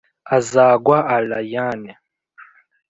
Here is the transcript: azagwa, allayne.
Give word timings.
azagwa, 0.37 0.97
allayne. 1.15 1.93